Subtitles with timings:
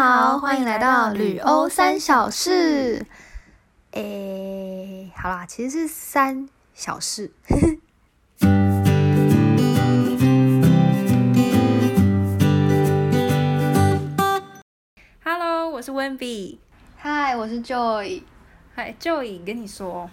[0.00, 3.04] 好，欢迎来到旅欧三小事。
[3.90, 7.32] 诶，好啦，其实是三小事。
[15.24, 16.58] Hello，我是 Wendy。
[16.96, 18.22] 嗨，我是 Joy。
[18.76, 20.08] 嗨，Joy，跟你说，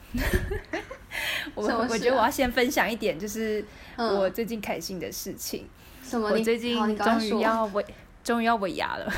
[1.53, 3.63] 我我觉得我要先分享一点，就是
[3.97, 5.69] 嗯我最近开心的事情。
[6.03, 6.29] 什么？
[6.31, 7.85] 我最近终于要尾，
[8.23, 9.13] 终于要尾牙了。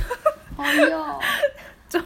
[0.57, 1.19] 哎呦，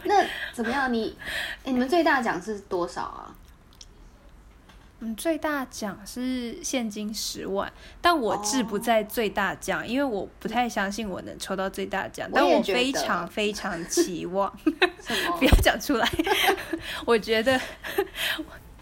[0.04, 0.92] 那怎么样？
[0.92, 1.16] 你
[1.64, 3.34] 哎，你们最大奖是多少啊？
[5.00, 14.48] 嗯，最大奖是现金十万，但我志不在最大奖，因为我不太相信我能抽到最大奖，但我非常非常期望。
[15.38, 15.44] 不？
[15.44, 16.08] 要讲出来，
[17.04, 17.60] 我觉得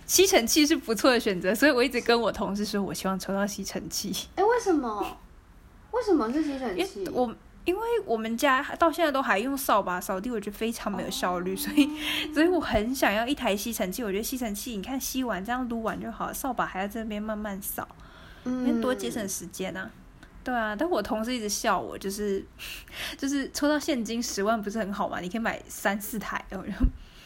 [0.04, 5.16] 吸尘器是不错的选择，所以我一直跟我同事说，我希望抽到吸尘器，哎，为什么？
[5.92, 7.08] 为什么是吸尘器？
[7.10, 7.34] 我。
[7.64, 11.88] 因为我们家到现在都还用扫把扫地，我觉得非常没有效率，所以
[12.32, 14.02] 所以我很想要一台吸尘器。
[14.02, 17.86] 我觉得吸尘器，你看吸完这样撸完就好了，扫把还要在那边慢慢扫，
[18.44, 19.90] 因为多节省时间啊。
[20.42, 22.42] 对啊，但我同事一直笑我，就是
[23.18, 25.20] 就是抽到现金十万不是很好吗？
[25.20, 26.42] 你可以买三四台，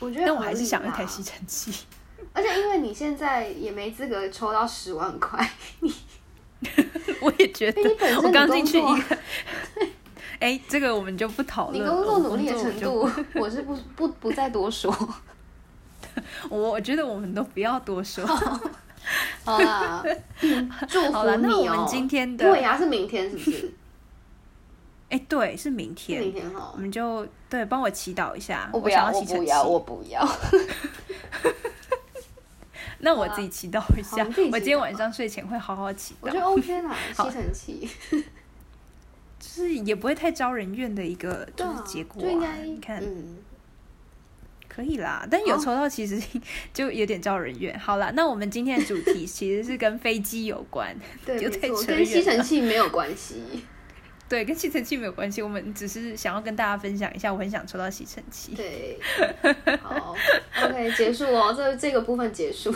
[0.00, 1.22] 我觉得，但我还是想要一台吸。
[1.22, 1.86] 尘器。
[2.32, 5.48] 而且因为你现在也没资格抽到十万块，
[7.20, 9.18] 我也觉得你本，身我刚进去一个，
[10.44, 11.96] 哎、这个我们就不讨你论了。
[11.96, 14.90] 工作努力的程度，我是不不不再多说。
[16.50, 18.26] 我就，我我觉得我们都不要多说。
[19.42, 20.04] 好啦，
[20.42, 21.86] 嗯祝福好了，那你我们哦。
[21.88, 23.72] 今天的，尾牙是明天是不是？
[25.08, 26.78] 哎、对，是明天，明天哈我。
[26.78, 28.68] 们就对帮我祈祷一下。
[28.70, 30.28] 我不要，我不要，我不要。
[32.98, 34.26] 那我自己祈祷一下。
[34.52, 37.88] 我今天晚上睡前会好好祈祷我觉，得 OK 啦，吸尘器。
[39.44, 42.24] 就是也不会太招人怨的一个就是结果、啊。
[42.24, 43.36] 就应该你看，嗯，
[44.66, 46.18] 可以啦，但有抽到其实
[46.72, 47.78] 就有点招人怨。
[47.78, 50.96] 好啦，那我们今天的主题其实是跟飞机有关，
[51.26, 53.42] 对，有没错，点扯远跟吸尘器没有关系。
[54.26, 58.54] 对，跟吸尘器没有关系，我们只是想要跟大家分享一下，我很想抽到吸尘器。
[58.54, 58.98] 对，
[59.82, 60.16] 好
[60.62, 62.74] ，OK，结束哦，这这个部分结束。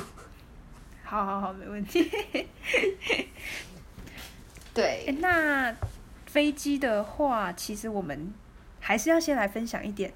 [1.03, 2.11] 好好好，没问题。
[4.75, 5.75] 对，那
[6.29, 8.33] 飞机的话，其实我们
[8.79, 10.13] 还是要先来分享一点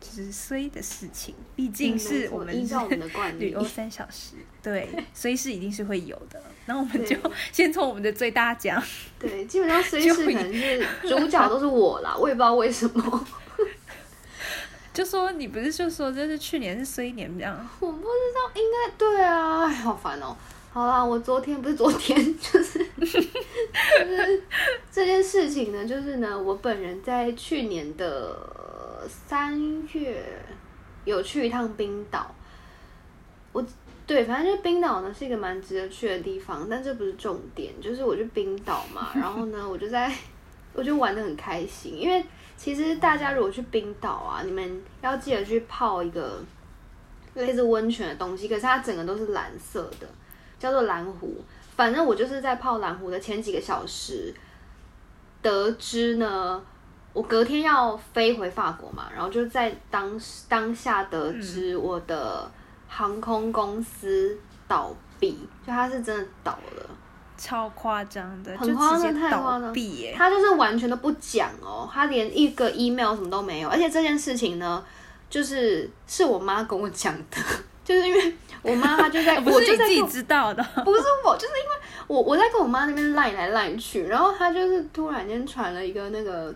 [0.00, 3.46] 就是衰的事情，毕竟嗯是我们是依照我们的惯例。
[3.46, 6.40] 旅游三小时，对，衰事一定是会有的。
[6.66, 7.16] 然后我们就
[7.52, 8.82] 先从我们的最大奖，
[9.18, 13.26] 对，基本上衰事可能是主角都是我啦， 我也不知道为什么，
[14.94, 20.36] 就说你不是就说这是去年是衰年这样，我不知道，应该对啊，哎，好烦哦。
[20.76, 24.42] 好啦，我昨天不是昨天， 就是就是
[24.92, 29.58] 这件事情呢，就是呢，我本人在去年的三
[29.94, 30.22] 月
[31.06, 32.30] 有去一趟冰岛，
[33.54, 33.66] 我
[34.06, 40.14] 对，反正就是冰岛呢是一个蛮值得去的地方，但这不是重点，就是我去冰岛嘛， 然后呢，我就在
[40.74, 42.22] 我就玩的很开心，因为
[42.58, 46.44] 其实大家如果去冰岛啊，你们要记得去泡一个
[47.32, 50.06] 类似温泉的东西，可是它整个都是蓝色的，
[50.58, 51.36] 叫做蓝湖。
[51.74, 54.34] 反正我就是在泡蓝湖的前几个小时，
[55.42, 56.62] 得知呢，
[57.12, 62.50] 我隔天要飞回法国嘛，然后就在当当下得知我的
[62.88, 65.32] 航空公司倒闭，
[65.66, 66.90] 就它是真的倒了。
[67.38, 70.10] 超夸张的，很夸张太夸张闭。
[70.16, 74.82] 他就是完全都不讲哦，他连一个 email 什么都没有，而且这件事情呢，
[75.28, 77.36] 就是是我妈跟我讲的，
[77.86, 81.76] 就是因为我妈她就在， 不我是自己知道的，不是我，就是因为
[82.08, 86.54] 我我在跟我妈那边赖来赖去，然后她就是突然间传了一个那个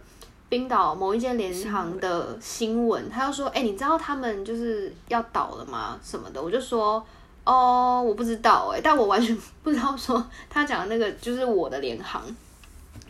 [0.49, 5.99] 冰岛某一间联行的新闻，她就说，哎、你知道他们就是要倒了吗？
[6.03, 7.03] 什么的，我就说。
[7.43, 12.23] 哦，我不知道哎、但我完全 不知道说他讲的那个就是我的联航，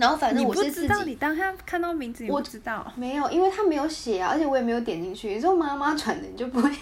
[0.01, 2.91] 然后反正我是自己知道，你当下看到名字你我不知道。
[2.97, 5.35] 没有，因为他没有写啊，而且我也没有点进去。
[5.35, 6.71] 你说妈妈传的，你就不会，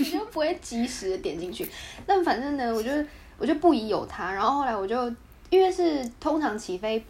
[0.00, 1.68] 你就不会及时的点进去。
[2.06, 2.90] 但反正呢，我就
[3.36, 4.32] 我就不疑有他。
[4.32, 5.04] 然后后来我就
[5.50, 7.04] 因为是通常起飞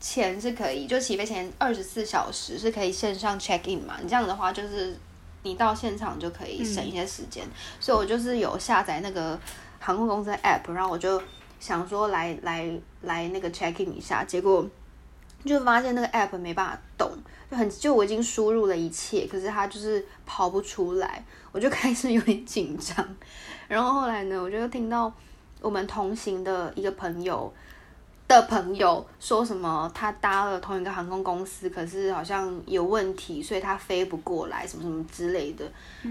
[0.00, 3.96] 前是可以，就起飞前二十四小时是可以线上 check in 嘛。
[4.02, 4.96] 你这样的话就是
[5.42, 7.44] 你到现场就可以省一些时间。
[7.78, 9.38] 所以我就是有下载那个
[9.78, 11.22] 航空公司的 app，然后我就
[11.60, 12.66] 想说来来
[13.02, 14.66] 来那个 check in 一下，结果。
[15.44, 17.10] 就发现那个 app 没办法动，
[17.50, 23.06] 就很就我已经输入了一切，可是它就是跑不出来，我就 开始有点紧张。
[23.68, 25.12] 然后后来呢，我就听到
[25.60, 27.52] 我们同行的一个朋友
[28.28, 35.64] 的朋友说什么他搭了同一个航空公司，可是好像有问题，所以他飞不过来，什么什么之类的。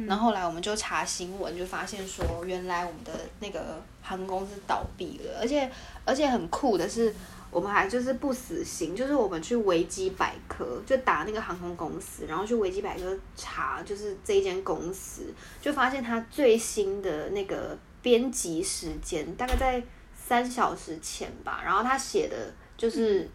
[0.07, 5.69] 然后后来我们就查新闻，就发现说，原来我们的那个航空公司倒闭了，而且
[6.05, 7.13] 而且很酷的是，
[7.51, 15.31] 我们还就是不死心，就是我们去维基百科就打那个航空公司，然后去维基百科查，就是这一间公司，
[15.61, 19.83] 就发现它最新的那个编辑时间大概在。
[20.23, 23.29] 三小时前吧，然后他写的就是，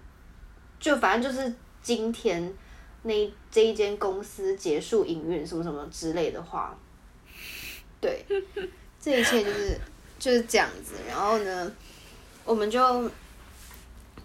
[0.80, 1.52] 就反正就是
[1.82, 2.50] 今天
[3.02, 6.74] 那这一间公司结束营运什么什么之类的话，
[8.00, 8.24] 对，
[8.98, 9.78] 这一切就是
[10.18, 10.94] 就是这样子。
[11.06, 11.70] 然后呢，
[12.46, 12.80] 我们就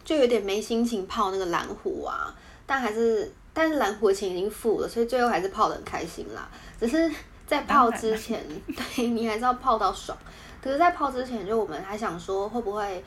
[0.04, 2.34] 就有点没心情泡那个蓝湖啊，
[2.66, 6.50] 但还是但是蓝湖的钱已经付了，所以最后还是泡的很开心啦。
[6.80, 7.12] 只是
[7.46, 8.44] 在泡之前，
[8.96, 10.18] 对你还是要泡到爽。
[10.64, 13.04] 可是，在泡之前，就我们还想说，会不会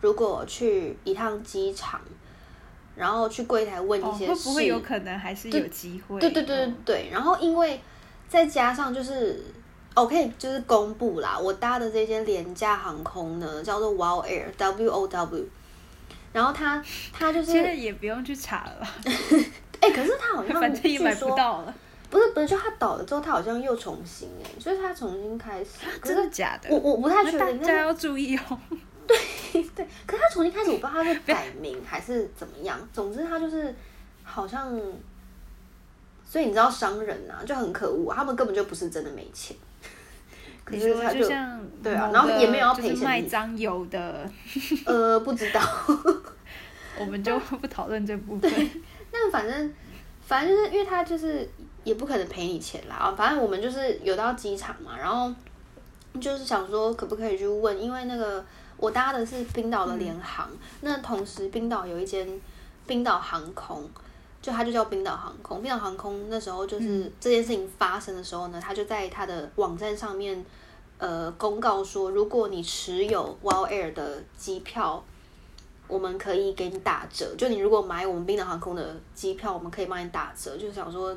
[0.00, 2.00] 如果去一趟机场，
[2.94, 6.20] 然后去柜台问一些事，会不会有可能还是有机会？
[6.20, 7.08] 对对对对对。
[7.10, 7.80] 然后，因为
[8.28, 9.42] 再加上就是
[9.96, 15.46] 我可以就是公布啦，我搭的这间廉价航空呢，叫做 Wow Air，W O W。
[16.32, 16.82] 然后他
[17.12, 18.88] 他就是现在也不用去查了。
[19.80, 21.74] 哎，可是他好像 反正也买不到了。
[22.10, 26.70] 不是不是，就他倒了之后，他好像又重新哎，就是他重新开始，真的假的？
[26.70, 28.58] 我我不太确定，大家要注意哦。
[29.06, 29.16] 对
[29.74, 32.78] 对，可是他重新开始，我不知道他是改名还是怎么样。
[32.92, 33.74] 总之他就是
[34.22, 34.74] 好像，
[36.24, 39.56] 所以你知道商人啊就很可恶，他们根本就不是真的没钱。
[40.68, 43.04] 可是他就像对啊，然后也没有要赔钱。
[43.04, 44.28] 卖脏油的
[44.86, 45.60] 呃，不知道，
[47.00, 48.70] 我们就不讨论这部分。
[49.12, 49.72] 那反正
[50.26, 51.48] 反正就是因为他就是。
[51.84, 53.14] 也不可能赔你钱啦啊！
[53.16, 55.32] 反正我们就是有到机场嘛，然后
[56.20, 58.44] 就是想说可不可以去问，因为那个
[58.76, 60.50] 我搭的是冰岛的联航，
[60.82, 62.28] 那同时冰岛有一间
[62.86, 63.88] 冰岛航空，
[64.40, 65.62] 就它就叫冰岛航空。
[65.62, 70.44] 冰岛航空那时候就是这件事情发生的时候呢，他就在它的网站上面
[70.98, 75.04] 呃公告说，如果你持有 Wild Air 的机票，
[75.86, 77.34] 我们可以给你打折。
[77.36, 80.56] 就你如果买我们冰岛航空的机票，我们可以帮你打折。
[80.56, 81.16] 就是想说。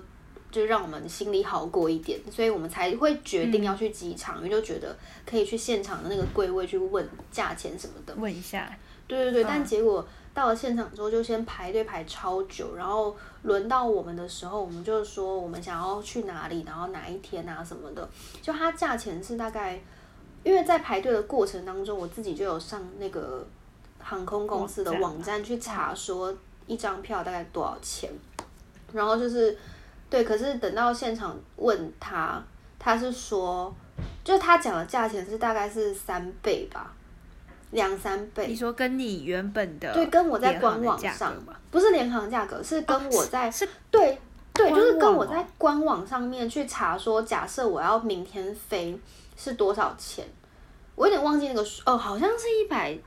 [0.51, 4.93] 就让我们心里好过一点，所以我们才会决定要去机场，因为就觉得
[5.25, 8.13] 可以去现场的那个柜位去问价钱什么的。
[8.15, 8.69] 问一下。
[9.07, 18.07] 对对对，但结果到了现场之后，就先排队排超久，然后轮到我们的时候，我们就说我们想要去哪里，然后哪一天啊什么的。
[18.41, 19.79] 就它价钱是大概，
[20.43, 23.45] 因为在排队的过程当中，我自己就有上那个
[23.99, 26.33] 航空公司的网站去查，说
[26.67, 28.09] 一张票大概多少钱，
[28.91, 29.57] 然后就是。
[30.11, 32.43] 对，可是等到现场问他，
[32.77, 33.73] 他是说，
[34.25, 36.93] 就他讲的价钱是大概是三倍吧，
[37.71, 38.47] 两三倍。
[38.47, 41.33] 你说跟你原本的对，跟我在官网上
[41.69, 44.17] 不是联行价格，是跟我在是对
[44.53, 48.99] 对，就是跟我在官网上面去查说，假设我要明天飞
[49.35, 50.25] 是多少钱，
[50.95, 52.97] 我有点忘记那个数哦，好像是一百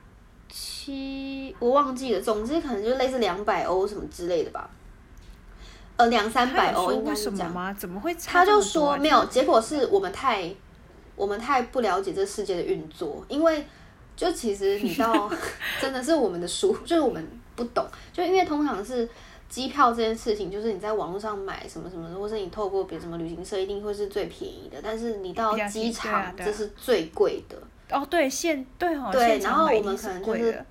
[0.49, 4.69] 七，我忘记了，总之可能就类似两百欧什么之类的吧。
[5.97, 7.73] 呃，两三百欧应该是这样吗？
[7.73, 8.13] 怎么会？
[8.27, 10.53] 他就说没有，结果是我们太
[11.15, 13.65] 我们太不了解这世界的运作，因为
[14.17, 15.31] 就其实你到
[15.81, 17.27] 真的是我们的书，就是我们
[17.57, 19.09] 不懂，就因为通常是
[19.49, 27.57] 机票这件事情，就是你在网络上买什么什么，或是你透过别什么旅行社，一定会是最便宜的，但是你到机场这是最贵的。
[27.91, 30.65] 哦，对，现对哦，对，然后我们可能就是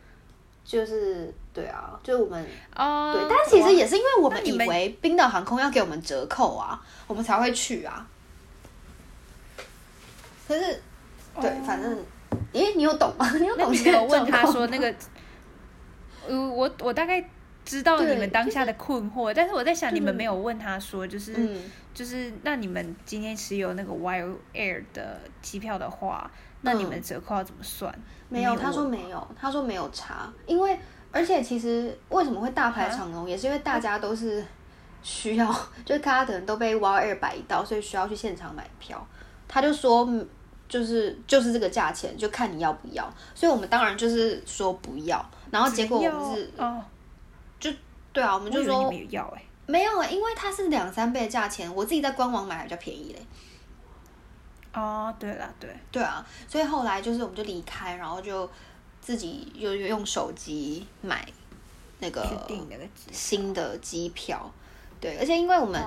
[0.64, 1.34] 就是。
[1.54, 2.44] 对啊，就我们
[2.76, 8.04] 哦，对，但其实也是因为我们以为冰岛航空要给我们折扣啊，我们才会去啊。
[10.48, 10.82] 可是，
[11.40, 11.96] 对，反正，
[12.54, 13.30] 咦，你有懂吗？
[13.38, 13.72] 你有懂？
[13.72, 14.94] 没有问他说那个，
[16.28, 17.24] 呃，我我大概
[17.66, 21.34] 知道你们当下的困惑，但是我在想，你们没有问他说，就是
[21.94, 26.30] 就是，那你们今天持有那个 Wild Air 的机票的话，
[26.62, 27.94] 那你们折扣要怎么算？
[28.30, 30.78] 没有，他说没有，他说没有查，因为。
[31.16, 34.44] 而且其实为什么会大排长龙，也是因为大家都是
[35.04, 35.48] 需要，
[35.86, 39.08] 就是大家可能都被 w i Air 摆到，所以需要去现场买票。
[39.48, 40.10] 他就说，
[40.74, 43.08] 就是就是这个价钱，就看你要不要。
[43.36, 45.24] 所以我们当然就是说不要。
[45.52, 46.52] 然后结果我们是，
[47.60, 47.70] 就
[48.12, 53.26] 对啊，我们就说没有要哎，没有哎，因为它是两三倍的价钱，我自己在官网买还比较便宜嘞。
[54.74, 58.50] 哦，对了，对，对啊，所以后来就是我们就离开，然后就。
[59.06, 61.28] 自己又用手机买
[62.00, 62.26] 那个
[63.12, 64.50] 新的机票，
[65.02, 65.84] 对，而且因为我们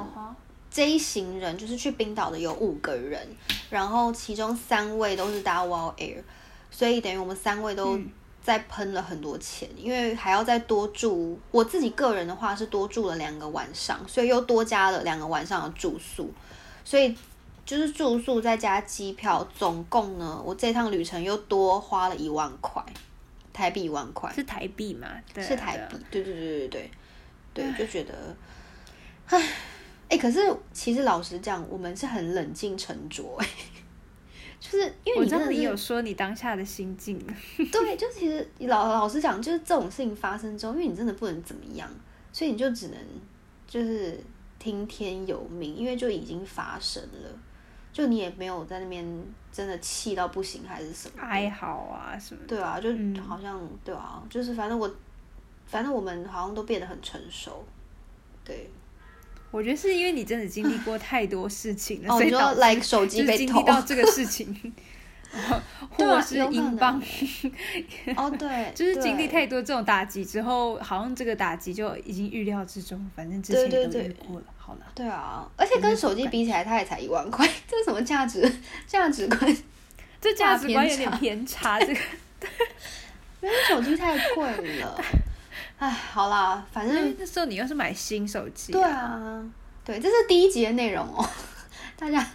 [0.70, 3.26] 这一行人就是去冰岛的有五个人，
[3.70, 6.22] 然后其中三位都是搭 Wall Air，
[6.70, 7.98] 所以等于我们三位都
[8.42, 11.38] 在喷了很多钱，因为还要再多住。
[11.50, 16.30] 我自己个人的话是多住了两个晚上，所以又多加了两个晚上的住宿，
[16.84, 17.16] 所以
[17.64, 22.80] 就是住宿再加机票，总共呢，我这趟旅程又多花了一万块
[23.52, 25.08] 台币，一万块是台币嘛？
[25.32, 26.90] 对啊，是台币，对对对对对
[27.54, 28.36] 对，就觉得，
[29.26, 29.42] 唉，
[30.08, 30.38] 哎，可是
[30.72, 33.46] 其实老实讲，我们是很冷静沉着，哎，
[34.60, 37.18] 就是因为我知道你真的是你有说你当下的心境，
[37.72, 41.88] 对，就其实老老实讲，就是这种事情发生之后，因为你真的不能怎么样，
[42.32, 42.98] 所以你就只能
[43.66, 44.18] 就是
[44.58, 47.28] 听天由命，因为就已经发生了，
[47.92, 49.04] 就你也没有在那边
[49.50, 52.40] 真的气到不行还是什么的哀嚎啊什么。
[52.46, 53.16] 对啊，就嗯。
[53.20, 54.88] 好像、对啊，就是反正我
[55.66, 57.64] 反正我们好像都变得很成熟，
[58.44, 58.70] 对，
[59.56, 64.54] 我觉得是因为你真的经历过太多事情了，所以导致来手机经历，到这个事情，
[65.96, 67.02] 或是英镑，
[68.16, 74.44] 哦 对，就是经历太多这种打击之后，好像这个打击就已经预料之中，反正之前都遇过了。
[74.58, 78.52] 好了，对啊，而且跟手机比起来，它也才一万块， 这是什么价值
[78.86, 79.56] 价值观？
[80.20, 82.00] 这价值观有点差偏差，这个
[83.40, 85.00] 因为手机太贵了。
[85.78, 89.42] 哎，好啦，反正那时候你又是买新手机、对，啊，
[89.84, 91.28] 对，这是第一集的内容哦，
[91.96, 92.26] 大家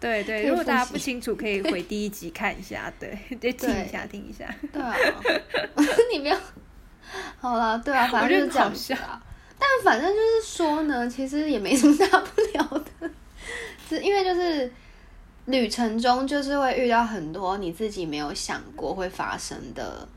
[0.00, 3.52] 对对，如果大家不清楚，可以回第一集看一下，对，对。
[3.52, 4.52] 听一下，听一下。
[4.72, 4.96] 对啊，
[6.12, 6.36] 你不要，
[7.38, 9.22] 好啦，对啊，反正就是这样子啊。
[9.58, 13.10] 但反正就是说呢，其实也没什么大不了的，
[13.88, 14.72] 是因为就是
[15.44, 20.08] 旅程中就是会遇到很多你自己没有想过会发生的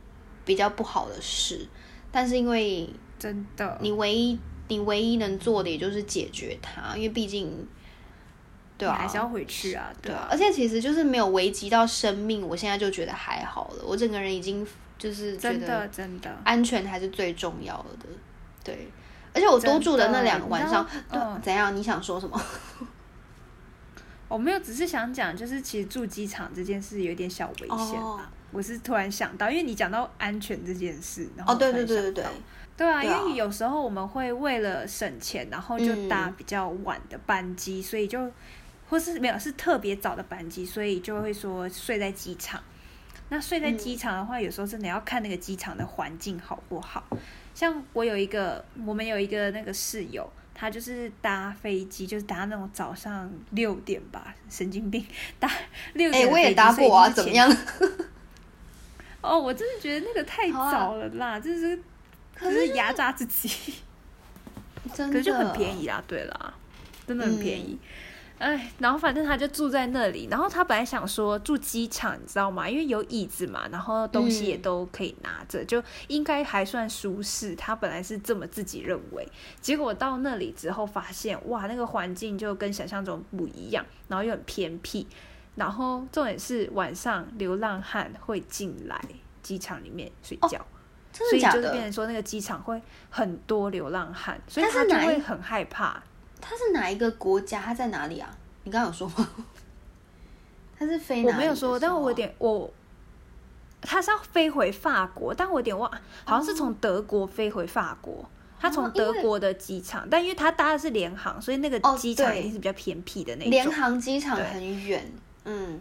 [0.45, 1.67] 比较不好的事，
[2.13, 2.89] 但是因为
[3.19, 4.39] 真的，你唯一
[4.69, 7.67] 你唯一能做的也就是解决它，因为毕竟，
[8.77, 14.65] 对啊，你还是要回去啊，对啊啊，，而且其实就是没有危及到生命，我现在就觉得还好了，我整个人已经
[14.97, 16.29] 就是觉真的真的。
[16.43, 18.07] 安全还是最重要的，
[18.63, 18.87] 对。
[19.35, 21.75] 而且我多住的那两个晚上，对怎样？
[21.75, 22.39] 你想说什么？
[24.29, 28.31] 我没有，只是想讲，就是其实住机场这件事有点小危险哦吧。
[28.53, 32.31] 我是突然想到，因为你讲到安全这件事，然后哦，对对对对对对啊，
[32.77, 38.31] 对啊因为有时候我们会为了省钱，然后就搭嗯比较晚的班机，所以就
[38.89, 42.61] 或是没有是特别早的班机，所以就会说睡在机场。
[43.29, 47.03] 那睡在机场的话，有时候真的要看那个机场的环境好不好。
[47.55, 55.03] 像我有一个，我们有一个那个室友，他就是搭飞机，就是搭那种早上六点吧，神经病，
[55.39, 55.49] 搭
[55.93, 56.31] 六哎、点的飞机。
[56.31, 57.49] 我也搭过啊，怎么样？
[59.23, 61.75] 哦，我真的觉得那个太早了啦，就是
[62.35, 63.73] 可就是是压榨自己。
[64.93, 66.53] 真的，可是就很便宜啦，对啦，
[67.07, 67.79] 真的很便宜。
[68.39, 72.69] 哎、然后反正他就住在那里，然后他本来想说住机场，你知道吗？
[72.69, 77.55] 因为有椅子嘛，然后东西也嗯都可以拿着，就应该还算舒适。
[77.55, 79.25] 他本来是这么自己认为，
[79.61, 85.07] 结果到那里之后发现，哇，那个环境就跟想象中不一样，然后又很偏僻，
[85.55, 88.99] 然后重点是晚上流浪汉会进来
[89.41, 90.59] 机场里面睡觉。
[90.59, 90.65] 哦
[91.13, 91.41] 真所以？
[91.43, 92.81] 就是变成说，那个机场会
[93.11, 96.01] 很多流浪汉，所以他就会很害怕。
[96.41, 97.61] 他是哪一个国家？
[97.61, 98.35] 他在哪里啊？
[98.63, 99.29] 你刚刚有说吗？
[100.75, 102.73] 他是飞哪里的我没有说，但我有点我，
[103.79, 105.87] 他是要飞回法国，但我有点忘，
[106.25, 108.27] 好像是从德国飞回法国。
[108.59, 113.71] 他从德国的机场，但因为他搭的是联航，所以那个哦机场一定是比较偏僻的那联种。
[113.71, 115.11] 航机场很远，
[115.45, 115.79] 嗯，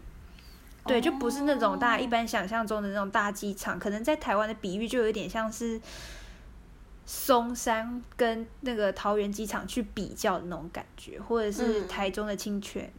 [0.87, 5.81] 对，就不是那种大家一哦般想象中的那种大机场，可能在台湾的比喻就有点像是
[7.04, 11.88] 松山跟那个桃园机场去比较的那种感觉，或者是嗯。
[11.88, 12.90] 台中的清泉、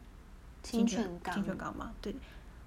[0.62, 1.91] 清泉港，清泉港吗？
[2.01, 2.15] 对，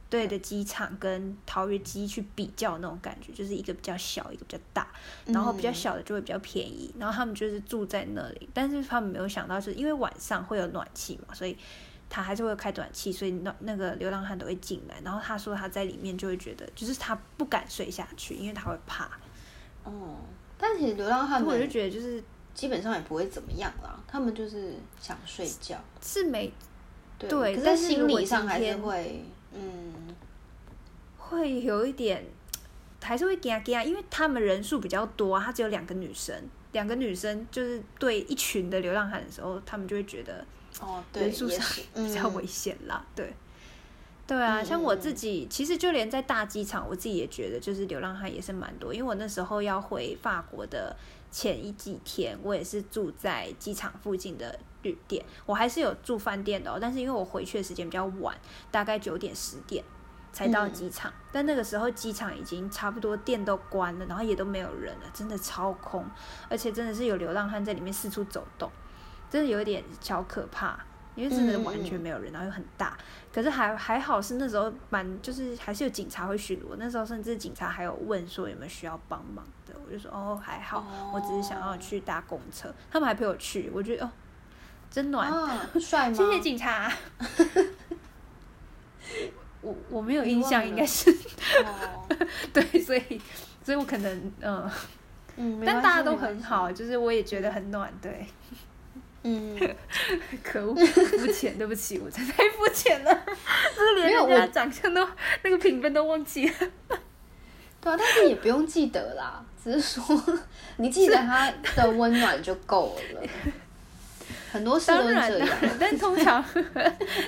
[0.08, 4.88] 对的机场跟桃园机去比较那种感觉，就是一个比较小，一个比较大，
[5.26, 5.74] 然后比较嗯。
[5.74, 11.56] 小的就会比较便宜，然后他们就是住在那里，但是他们没有想到，就是因为晚上会有暖气嘛，所以
[12.08, 19.10] 他还是会开暖气，所以那那个流浪汉都会进来，然后他说他在里面就会觉得，就是他不敢睡下去，因为他会怕，
[19.84, 20.16] 哦，
[20.56, 22.22] 但其实流浪汉我就觉得就是
[22.54, 26.52] 基本上也不会怎么样啦，他们就是想睡觉，是没
[27.18, 29.92] 对，对可是心理上还是会，嗯，
[31.18, 32.24] 会有一点，
[33.02, 36.34] 还是会给啊给啊，因为他们人数比较多啊，他只有两个女生，
[36.72, 40.44] 两个女生就是对一群的流浪汉的时候，他们就会觉得
[40.80, 41.64] 哦，对，人数上
[41.94, 43.32] 比较危嗯险啦，对。
[44.26, 48.92] 对啊，嗯像我嗯自己，其实就连在大机场，我自己也觉得，就是流浪汉也是蛮多。
[48.92, 50.96] 因为我那时候要回法国的
[51.30, 56.76] 前一几天，我也是住在机场附近的旅店，我还是有住饭店的哦。
[56.80, 58.36] 但是因为我回去的时间比较晚，
[58.72, 59.84] 大概九点十点
[60.32, 66.04] 才到机场，但那个时候机场已经差不多店都关了，然后也都没有人了，真的超空，
[66.48, 68.68] 而且真的是有流浪汉在里面四处走动，
[69.30, 70.78] 真的有一点小可怕，
[71.14, 72.96] 因为真的完全没有人，然后又很大，
[73.32, 84.10] 可是还还好是那时候蛮就是还是有警察会巡逻，那时候甚至警察还有问说有没有需要帮忙的，我就说哦还好，我只是想要去搭公车，他们还陪我去，我觉得哦
[84.90, 85.30] 真暖，
[85.80, 86.16] 帅吗？
[86.16, 86.92] 谢谢警察。
[89.62, 91.12] 我我没有印象，应该是，
[92.52, 93.20] 对，所以
[93.64, 94.70] 所以我可能嗯
[95.36, 98.26] 嗯，但大家都很好，就是我也觉得很暖，对，
[99.22, 99.58] 嗯，
[100.42, 103.12] 可恶，肤浅，对不起，我真的太肤浅了，
[103.76, 105.06] 就是连人家长相都
[105.42, 106.54] 那个评分都忘记了，
[107.80, 110.22] 对啊，但是也不用记得啦，只是说
[110.76, 113.20] 你记得他的温暖就够了。
[114.52, 115.48] 很多事都这样，
[115.78, 116.44] 但通常，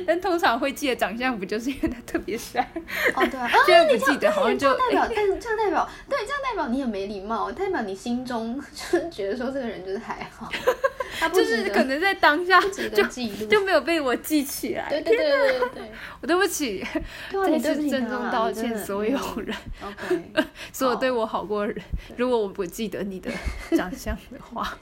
[0.06, 2.60] 但通常会记得长相，不就是因为他特别帅？
[3.14, 8.58] 哦，对啊， 现在不记得，好像就代表，但是这样代表，对，这样代表你很没礼貌，代表你心中
[8.92, 10.48] 就觉得说这个人就是还好，
[11.18, 12.88] 他就是可能在当下就
[13.46, 14.88] 就没有被我记起来。
[14.88, 16.86] 对对对对对，我对不起，
[17.32, 20.22] 再次郑重道歉所有人，OK，
[20.72, 21.84] 所有对我好过的人，
[22.16, 23.30] 如果我不记得你的
[23.76, 24.78] 长相的话。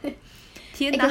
[0.77, 1.09] 天哪！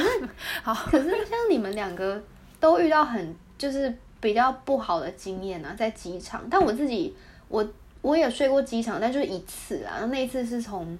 [0.62, 2.22] 好，可是像你们两个
[2.60, 6.46] 都遇到很就是比较不好的经验啊，在机场。
[6.48, 7.12] 但我自己，
[7.48, 7.68] 我
[8.00, 10.06] 我也睡过机场，但就是一次啊。
[10.08, 10.96] 那一次是从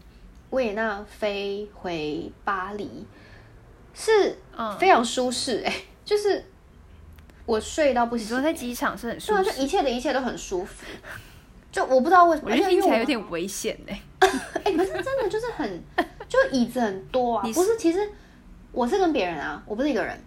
[0.50, 3.06] 维也纳飞回巴黎，
[3.94, 4.37] 是
[4.80, 5.73] 非常舒适哎，
[6.04, 6.44] 就是
[7.44, 8.26] 我睡到不行。
[8.26, 10.85] 你说在机场是很舒服，就一切的一切都很舒服。
[11.70, 14.02] 就我不知道为什么，我觉得听起来有点危险哎。
[14.64, 15.80] 哎，可是真的就是很，
[16.28, 18.11] 就椅子很多啊， 不是其实。
[18.76, 20.23] 我是跟别人啊，我不是一个人。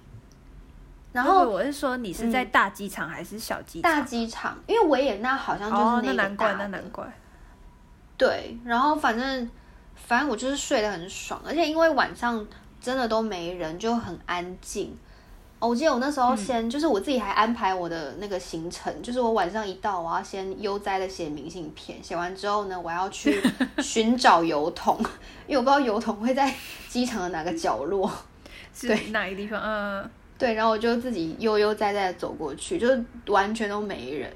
[1.11, 3.91] 然后我是说，你是在大机场还是小机场？
[3.91, 7.05] 大机场，因为维也纳好像就是那难怪，那难怪。
[8.17, 9.47] 对，然后反正
[9.93, 12.43] 反正我就是睡得很爽，而且因为晚上
[12.81, 14.97] 真的都没人，就很安静。
[15.59, 23.39] 我记得我那时候先就是我自己还安排我的那个行程，就是我晚上一到，我要先悠哉的写明信片，写完之后呢，我要去
[23.77, 24.97] 寻找油桶，
[25.45, 26.51] 因为我不知道油桶会在
[26.87, 28.09] 机场的哪个角落。
[28.87, 29.61] 对哪个地方？
[29.61, 34.31] 嗯，对，然后我就自己悠悠哉哉的走过去，就是完全都没人，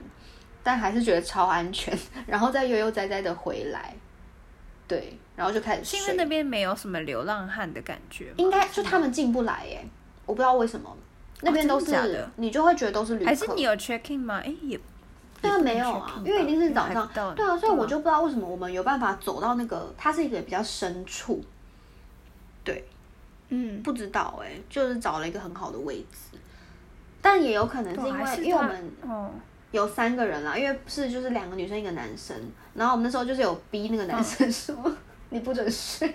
[0.62, 3.96] 但还是觉得超安全，然后再悠悠哉哉的回来。
[4.86, 6.00] 对，然后就开始睡。
[6.00, 9.84] 因为那边没有什么流浪汉的感觉，应该就他们进不来耶，
[10.26, 10.96] 我不知道为什么
[11.42, 13.26] 那边都是，你就会觉得都是旅客。
[13.26, 14.42] 还是你有 check in 吗？
[14.44, 14.80] 哎，也，
[15.42, 17.10] 对啊，没有啊，因为已经是早上。
[17.34, 21.42] 对啊，所以我就不知道为什么我们有办法走到那个，它是一个比较深处。
[22.64, 22.84] 对。
[23.56, 26.38] 嗯，不知道哎，就是找了一个很好的位置，
[27.22, 28.92] 但也有可能是因为，因为我们
[29.70, 32.36] 有三个人啦，因为是就是两个女生一个男生，
[32.74, 34.76] 然后我们那时候就是有逼那个男生说
[35.30, 36.12] 你不准睡，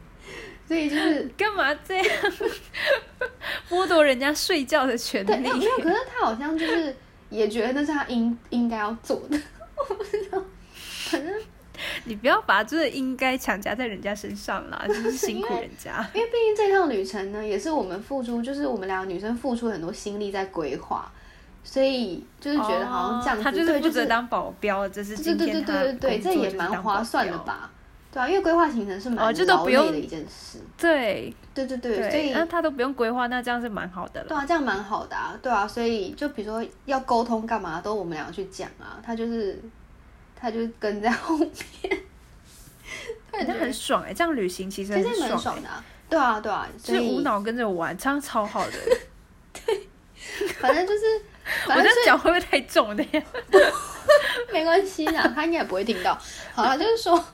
[0.68, 2.06] 所以就是干嘛这样？
[3.70, 5.30] 剥夺人家睡觉的权利？
[5.38, 6.94] 没有，可是他好像就是
[7.30, 9.40] 也觉得那是他应应该要做的，
[9.76, 10.42] 我不知道，
[11.10, 11.34] 反正。
[12.04, 16.06] 你不要把这个应该强加在人家身上啦，就是辛苦人家。
[16.14, 21.10] 因为毕竟这趟旅程呢，也是我们付出，就是我们两个女生付出很多心力在规划，
[21.64, 27.70] 所以就是觉得好像这样子，他就是负责当保镖，这是今天对对对对，这也蛮划算的吧？
[28.12, 30.58] 对啊，因为规划行程是蛮劳累的一件事。
[30.78, 34.28] 对对对对，所以那他都不用规划，那这样是蛮好的了。
[34.28, 39.60] 对啊，这样蛮好的啊，对啊，所以就比如说要沟通干嘛，都我们两个去讲啊，他就是。
[40.38, 41.48] 他就跟在后面，
[43.46, 44.12] 那很爽哎！
[44.12, 45.68] 这样旅行其实其实蛮爽的，
[46.08, 48.72] 对啊对啊，就是无脑跟着玩，这样超好的。
[49.52, 49.80] 对，
[50.60, 51.04] 反正就是，
[51.68, 53.22] 我这脚会不会太重的呀？
[54.52, 56.16] 没关系啦，他应该也不会听到。
[56.52, 57.24] 好了，就是说，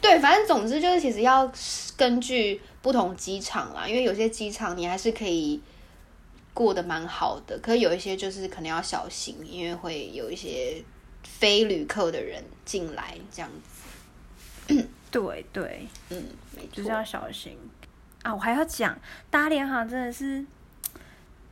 [0.00, 1.50] 对，反正总之就是，其实要
[1.96, 5.60] 根据不同机场啦，因为有些机场你还是可以。
[6.54, 10.82] 过得蛮好的，可是有一些就是可能要小心，因为会有一些
[11.38, 13.50] 非旅客的人进来这样
[14.66, 14.86] 子。
[15.10, 16.24] 对对，嗯，
[16.72, 17.56] 就是要小心
[18.22, 18.34] 啊！
[18.34, 18.98] 我还要讲
[19.30, 20.44] 搭联航真的是，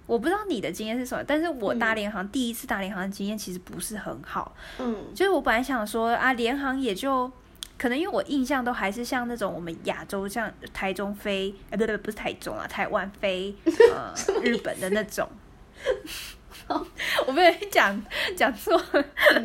[0.06, 4.54] 我不知道你的经验是什么，但是我搭联航第一次搭联航的经验其实不是很好。
[4.78, 7.30] 嗯，就是我本来想说啊，联航也就。
[7.78, 13.54] 可能因为我印象都还是像那种我们亚洲像台中飞，哎，不对，不是台中啊，台湾飞
[13.92, 15.28] 呃 日本的那种。
[17.26, 18.02] 我被人讲
[18.36, 18.80] 讲错，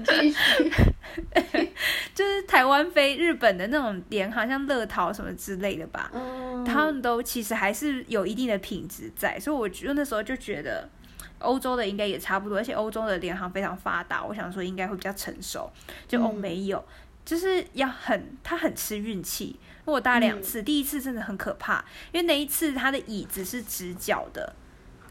[0.06, 0.72] 继续。
[2.16, 6.12] 就是台湾飞日本的那种联航，像乐淘什么之类的吧。
[6.66, 10.90] 他们都其实还是有一定的品质在，所以我觉得那时候就觉得
[11.40, 15.72] 欧洲的应该也差不多，而且欧洲的联航非常发达，我想说应该会比较成熟。
[16.08, 16.84] 就哦没有，
[17.26, 19.60] 就是要很，他很吃运气。
[19.84, 24.56] 我搭两次，第一次真的很可怕，因为那一次他的椅子是直角的，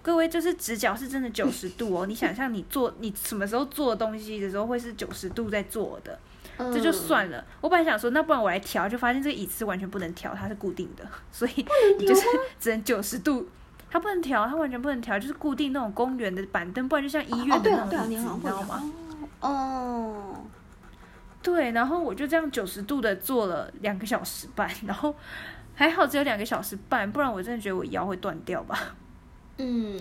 [0.03, 2.07] 各位就是直角是真的九十度哦。
[2.09, 6.19] 你想象你坐你什么时候做东西的时候会是九十度在坐的，
[6.57, 7.45] 这就算了。
[7.61, 11.67] 我本来想说，那不然我来调，就发现这个椅子完全不能调，它是固定的， 所以
[11.99, 12.23] 你就是
[12.59, 13.49] 只能九十度。
[13.93, 18.93] 它不能调，它完全不能调，就是固定那种公园的板凳，不然就像医院的那种椅子，你知道吗？
[19.41, 20.45] 哦，
[21.43, 25.13] 对，然后我就这样九十度的坐了两个小时半，然后
[25.75, 28.95] 还好只有两个小时半，不然我真的觉得我腰会断掉吧。
[29.61, 30.01] 嗯，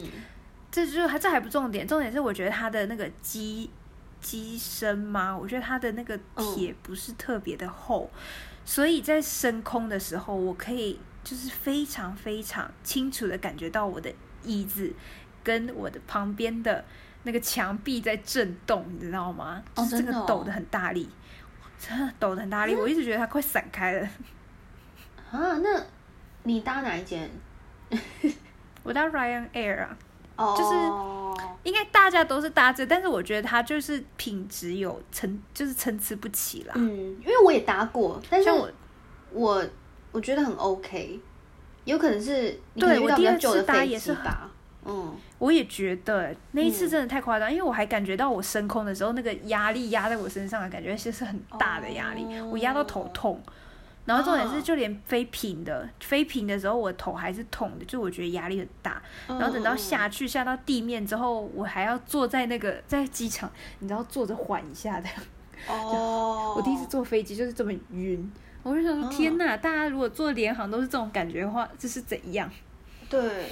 [0.71, 3.69] 这就还这还不重点，重点是我觉得它的那个机
[4.21, 8.09] 机身嘛，我觉得它的那个铁不是特别的厚，
[8.63, 10.99] 所以在升空的时候，我可以。
[11.21, 14.91] 就是非常非常清楚的感觉到我的椅子
[15.43, 16.83] 跟我的旁边的
[17.23, 19.61] 那个墙壁在震动，你知道吗？
[19.75, 21.07] 哦，这个抖的很大力，
[21.77, 24.09] 真的抖的很大力，我一直觉得它快散开了。
[25.29, 25.83] 啊，那
[26.43, 27.29] 你搭哪一间？
[28.89, 29.97] 我搭 Ryan Air 啊，
[30.35, 36.73] 哦，就是应该大家都是搭这，但是我觉得它就是品质有参，就是参差不齐啦。
[36.75, 36.89] 嗯，
[37.21, 38.69] 因为我也搭过，但是我
[39.31, 39.65] 我。
[40.11, 41.19] 我觉得很 OK，
[41.85, 44.49] 有可能是对我第二次搭也是吧。
[44.83, 53.39] 嗯，我也觉得那一次真的太夸张，因为我还感觉到我升空的时候那个压力压在我身上的感觉其实是很大的压力，我压到头痛。
[54.09, 58.99] 然后重点是，就连飞平的飞平的时候，我头还是痛的，就我觉得压力很大。
[59.27, 65.07] 然后等到下去下到地面之后，我还要坐在那个在机场，你知道坐着缓一下的。
[65.67, 68.31] 哦， 我第一次坐飞机就是这么晕。
[68.63, 69.55] 我就想说，天哪！
[69.55, 72.49] 大家如果坐联航都是这种感觉的话，这是怎样？
[73.07, 73.47] 对，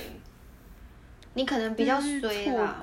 [1.36, 2.82] 你可能比较衰啦。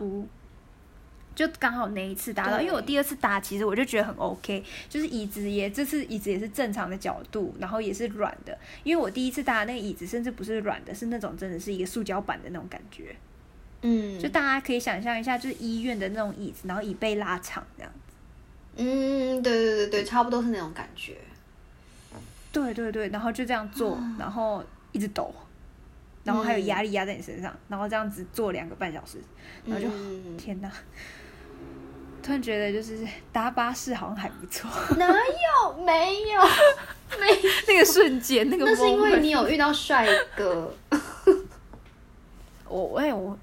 [1.34, 8.56] 就刚好那一次搭到，因为我第二次搭，其实我就觉得很 OK，就是椅子也这次椅子也是正常的角度，然后也是软的。
[8.82, 13.16] 因为我第一次搭那个椅子，甚至不是软的，是那种真的是一个塑胶板的那种感觉。
[13.82, 18.14] 嗯，就大家可以想象一下，就是医院的那种椅子，然后椅背拉长这样子。
[18.76, 21.16] 嗯，对对对对，差不多是那种感觉。
[22.50, 25.34] 对对对，然后就这样做，然后一直抖，
[26.24, 29.18] 然后还有压力压在你身上，然后这样子做两个半小时，
[29.66, 29.88] 然后就
[30.36, 30.70] 天哪！
[32.22, 34.70] 突然觉得就是搭巴士好像还不错。
[34.96, 35.84] 哪有？
[35.84, 36.40] 没有，
[37.20, 37.28] 没
[37.68, 40.74] 那个瞬间，那个那是因为你有遇到帅哥。
[42.66, 43.38] 我哎我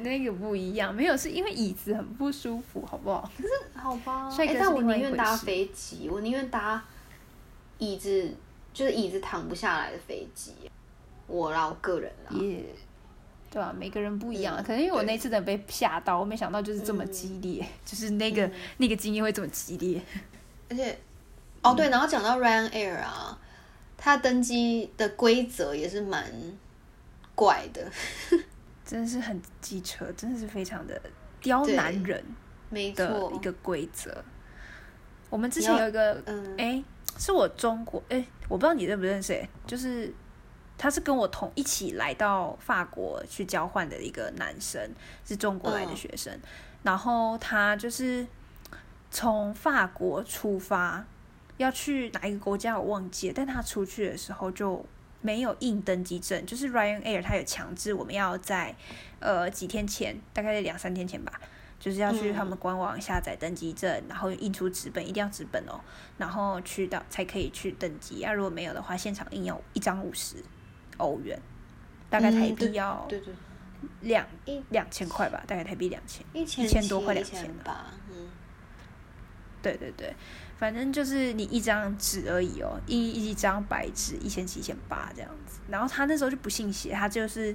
[0.00, 3.30] 那个不一样，没有是因为椅子很不舒服，好不好？
[3.36, 6.82] 可是好吧， 帅哥但我宁愿搭飞机，我宁愿搭
[7.78, 8.34] 椅子。
[8.74, 10.54] 就是椅子躺不下来的飞机，
[11.26, 12.64] 我啦，我个人啦，也
[13.50, 20.00] 对啊，每个人不一样，可能因为我那次真的被吓到，我没想到就是这么激烈，就是那个那个经验会这么激烈，
[20.70, 20.98] 而且
[21.62, 23.38] 哦对，然后讲到 Ryan Air 啊，
[23.96, 26.24] 它登机的规则也是蛮
[27.34, 27.86] 怪的，
[28.84, 31.00] 真的是很机车，真的是非常的
[31.40, 32.24] 刁难人，
[32.70, 34.24] 没错，一个规则。
[35.30, 36.22] 我们之前有一个，
[36.58, 36.82] 哎。
[37.18, 40.10] 是我中国哎，我不知道你认不认识哎，就是
[40.76, 44.90] 他是跟我同一起来到法国去交换的一个男生，
[45.24, 46.36] 是中国来的学生，
[46.82, 48.26] 然后他就是
[49.10, 51.04] 从法国出发
[51.56, 54.84] 要去哪一个国家我忘记了，但他出去的时候就
[55.20, 58.74] 没有印登机证，就是 Ryan Air 他有强制我们要在
[59.20, 61.40] 呃几天前，大概两三天前吧。
[61.78, 65.80] 就是要去他们官网下载登机证，然后印出纸本，一定要纸本哦，
[66.16, 68.32] 然后去到才可以去登机啊。
[68.32, 70.36] 如果没有的话，现场印要一张五十
[71.02, 71.38] 欧元，
[72.08, 73.34] 大概台币要对对
[74.02, 74.26] 两
[74.70, 78.28] 两千块吧，大概台币两千一千多块两千吧，嗯，
[79.60, 80.14] 对对对。
[80.58, 85.58] 反正就是你一张纸而已哦，一一张白纸一千七千八这样子。
[85.68, 87.52] 然后他那时候就不信邪，他就是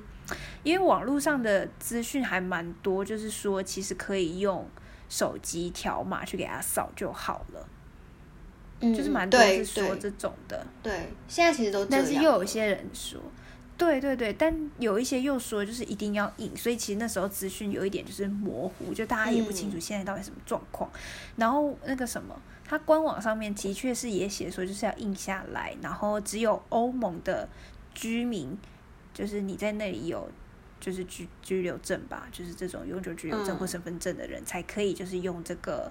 [0.63, 4.69] 因为网络上的资讯还蛮多，就是说其实可以用
[5.07, 7.69] 手机条码去给他扫就好了。
[8.81, 10.67] 嗯，就是蛮多是说这种的。
[10.83, 13.21] 对，现在其实都但是又有些人说，
[13.77, 20.89] 对对对，但有一些又说就是一定要印，所以其实那时候资讯有一点就是模糊，就大家也不清楚现在到底什么状况。
[21.35, 22.39] 然后那个什么。
[22.69, 27.47] 它官网上面的确是也写说就是要印下来，然后只有欧盟的
[27.93, 28.57] 居民，
[29.13, 30.29] 就是你在那里有
[30.77, 35.89] 就是居居留证吧，就是这种永久居留证或身份证的人才可以就是用这个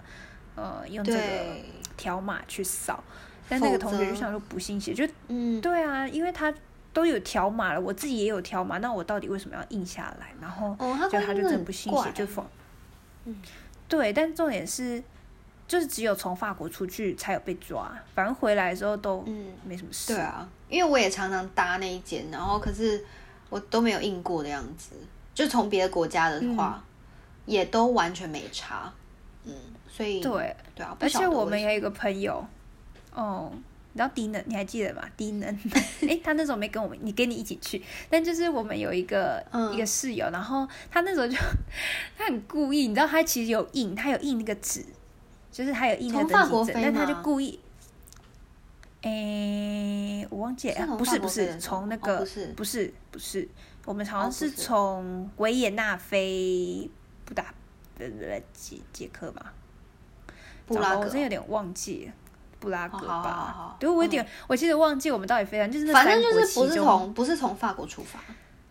[0.54, 1.56] 呃用这个
[1.96, 3.02] 条码去扫。
[3.48, 6.52] 但那个同学就想说不信邪，就嗯对啊，因为他
[6.96, 10.32] 都有条码了，我自己也有条码，那我到底为什么要印下来？
[10.40, 10.74] 然后
[11.10, 12.48] 就他就真真不信邪，就放。
[13.26, 13.36] 嗯，
[13.86, 15.02] 对，但重点是，
[15.68, 20.14] 就是只有从法国出去才有被抓，反正回来的时候都嗯没什么事。
[20.14, 23.04] 对啊，因为我也常常搭那一间，然后可是
[23.50, 24.96] 我都没有印过的样子，
[25.34, 26.82] 就从别的国家的话，
[27.44, 28.90] 也都完全没差。
[29.44, 29.52] 嗯，
[29.86, 32.42] 所以对对啊，而且我们也有一个朋友，
[33.12, 33.52] 哦，
[33.96, 35.02] 你知道低能，你还记得吗？
[35.16, 35.48] 低能，
[36.06, 39.72] 哎，他那时候没跟我们，你跟你一起去，但就是我们有一个、嗯。
[39.72, 41.34] 一个室友，然后他那时候就
[42.18, 44.84] 他很故意，你知道他其实有印，他有印那个纸，
[45.50, 47.58] 就是他有印那个从法登记证，但他就故意。
[49.00, 52.46] 诶，我忘记了，不是不是从那个、不是。
[52.48, 53.48] 不是不是，
[53.86, 54.50] 我们好像是。
[54.50, 56.90] 从维也纳飞
[57.24, 57.54] 布达
[57.98, 58.06] 呃
[58.52, 59.54] 捷捷克吧，
[60.66, 61.00] 布拉格。
[61.00, 62.12] 我真有点忘记了。
[62.58, 68.18] 布拉格好好好吧好，对我有点，我其实忘记我们到底飞哪，就是那反正就是不是从不是从法国出发，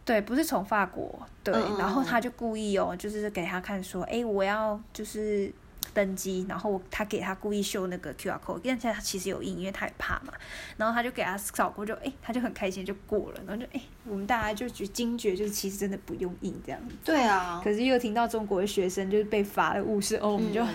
[0.04, 5.52] 对，不是从法国，对，然后他就故意哦，就是给他看说，哎，我要就是
[5.94, 10.34] 登机，然后他给他故意秀那个 QR code，但是他其实有印，因为他也怕嘛，
[10.78, 20.70] 然后他就给他扫过，就哎，他就很开心就过了，然后就哎，我们大家就觉惊觉，就是其实真的不用印这样子，对啊，可是又听到中国的学生就是被罚了五十欧，我们就嗯。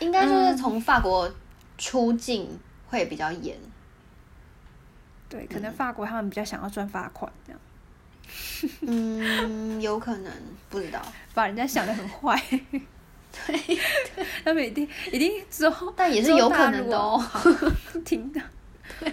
[0.00, 1.32] 应该就是从法国
[1.78, 2.58] 出境
[2.88, 3.56] 会比较严。
[5.28, 7.60] 对，可能法国他们比较想要赚罚款这样。
[8.82, 10.32] 嗯，有可能
[10.68, 11.00] 不知道，
[11.34, 12.40] 把人家想的很坏。
[12.50, 13.78] 对，
[14.44, 17.18] 他们一定一定之后，但也是有可能的哦。
[18.04, 18.42] 听到，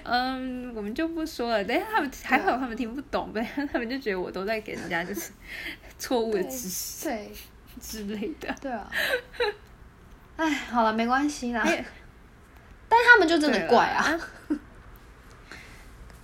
[0.03, 1.63] 嗯，我们就不说了。
[1.63, 5.31] 等一下他们还好，他们听不懂，不然他们就觉得我都在给人家就是
[5.97, 7.31] 错误的知识对
[7.79, 8.53] 之类的。
[8.59, 8.91] 对啊，
[10.35, 11.65] 哎，好了，没关系啦。
[12.89, 14.19] 哎但是他们就真的怪啊，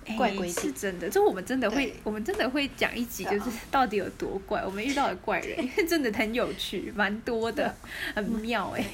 [0.04, 0.62] 哎怪规定。
[0.62, 7.74] 是真的，就我们真的会，我们真的会讲一集，就是到底有多怪，我们遇到的怪人，因 为真的很有趣，蛮多的，
[8.14, 8.84] 很妙哎、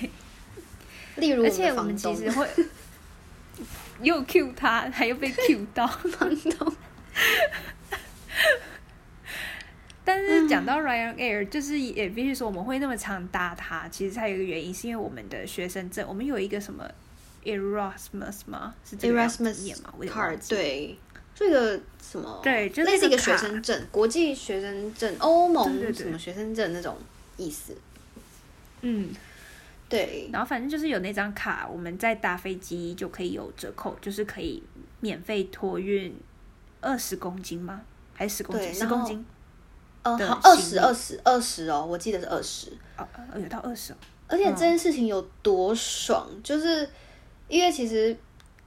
[1.16, 2.46] 例如而且我们其实会
[4.02, 5.86] 又 Q 他，还又被 Q 到。
[5.86, 6.74] 房东，
[10.04, 16.84] 但是讲到 Ryanair，就是也必须说我们会那么常搭他，其实还有一个原因，是因为我们的学生证，我们有一个什么
[17.44, 18.74] Erasmus 吗？
[18.84, 19.92] 是这个 Erasmus 念吗？
[20.48, 20.96] 对，
[21.34, 26.96] 这个什么对就是类似一个学生证，国际学生证，欧盟什么学生证那种
[27.36, 27.74] 意思。
[28.82, 29.14] 嗯，
[29.88, 34.62] 对，然后反正就是有那张卡，我们在搭飞机就可以有折扣，就是可以
[35.00, 36.14] 免费托运
[36.80, 37.82] 二十公斤吗？
[38.14, 38.74] 还是十公斤？
[38.74, 39.24] 十公斤？
[40.02, 42.72] 呃，好，二十二十二十哦，我记得是二十。
[42.98, 43.96] 哦，呃有到二十哦。
[44.26, 46.88] 而且这件事情有多爽，就是
[47.52, 48.16] 因为其实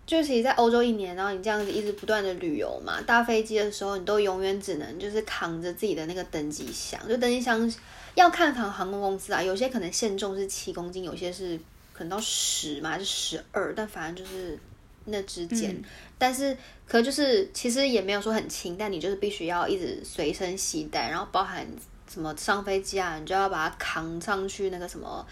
[0.05, 7.73] 就其实，在欧洲一年，然后你这样子一直不断的旅游嘛，搭飞机的时候，你都永远只能就是扛着自己的那个登机箱，就登机箱
[8.13, 11.57] 要看航航空公司啊，有些可能限重是七公斤，有些是
[11.93, 14.59] 可能到十嘛，还是十二，但反正就是
[15.05, 15.71] 那之间。
[15.71, 15.83] 嗯
[16.19, 16.55] 但是
[16.87, 21.67] 可就是其实也没有说很轻，但你就是必须要一直随身携带，然后包含
[22.07, 25.25] 什么上飞机啊，你就要把它扛上去那个什么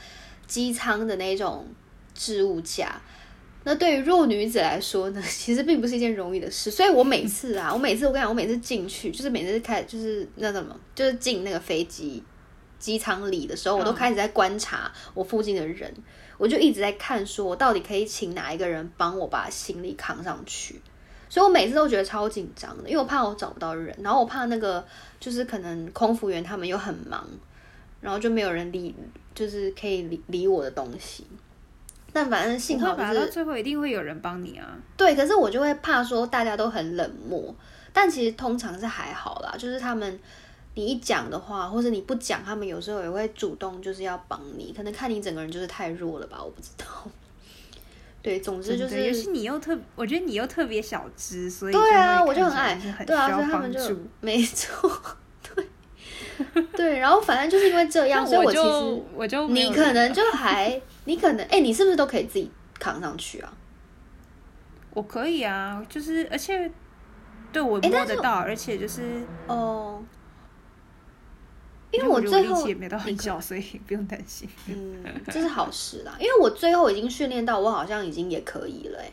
[0.47, 1.67] 机舱的那种
[2.15, 2.99] 置物架。
[3.65, 6.69] 那对于弱女子来说呢， 其实并不是一件容易的事。
[6.69, 12.21] 所以我每次啊，我每次我跟你讲，我每次进去，就是每次开，就是那什么，就是进那个飞机
[12.77, 15.93] 机舱里的时候，我都嗯开始在观察我附近的人，
[16.37, 20.81] 我就一直在看，说我到底可以请哪一个人帮我把行李扛上去。
[21.29, 24.85] 所以我每次都觉得超紧张的，因为我怕我找不到人，然后我怕那个
[25.19, 27.27] 就是可能空服员他们又很忙，
[28.01, 28.93] 然后就没有人理，
[29.33, 31.25] 就是可以理理我的东西。
[32.13, 34.65] 但反正幸好不是最后一定会有人帮你啊。
[34.95, 37.53] 对，可是我就会怕说大家都很冷漠，
[37.91, 40.19] 但其实通常是还好啦，就是他们
[40.75, 46.85] 你一讲的话，或者你不讲，他们有时候也会主动就是要帮你，可能看你整个人就是太弱了吧，我不知道。
[48.23, 53.79] 对，总之就真的尤其是你又特，我觉得你又特别小只，所以对啊，我就很矮看起来是，很对啊，所以他们就。
[54.21, 54.89] 没错，
[55.53, 63.53] 对 对，然后反正就是因为这样，所以我其实就我就你可能就还，你可能哎、你是不是都可以自己扛上去啊？
[64.93, 66.71] 我可以啊，就是而且
[67.51, 70.03] 对我摸得到，而且就是哦，
[71.91, 72.63] 因为我我最后
[72.99, 74.47] 很小，所以不用担心。
[74.67, 79.11] 嗯，这是好事啦，因为我最后已经训练到我好像已经也可以了、欸，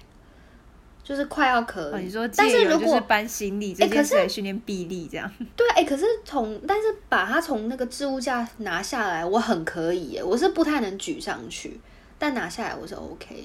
[1.02, 2.04] 就是快要可哦，以。
[2.04, 11.80] 你说但是如果是搬行李这件事来训练臂力，这样 对，哎、可是从但是把它从那个置物架拿下来，我很可以耶，我是不太能举上去，
[12.18, 13.44] 但拿下来我是 OK。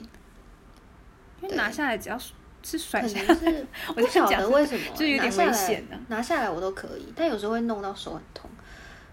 [1.41, 2.17] 因为拿下来只要
[2.63, 8.49] 是甩可下来 是我不晓得为什么就有点危险啊拿下来我都可以，但有时候会弄到手很痛，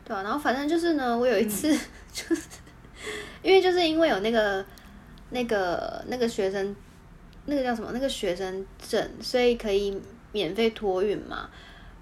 [0.04, 1.68] 对啊，然后反正就是呢，我有一次、
[2.12, 2.42] 就是
[3.42, 4.64] 因为就是因为有那个
[5.30, 6.74] 那个那个学生
[7.46, 10.00] 那个叫什么那个学生证，所以可以
[10.32, 11.48] 免费托运嘛。